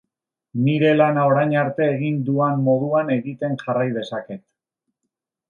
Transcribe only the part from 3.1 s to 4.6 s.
egiten jarrai dezaket.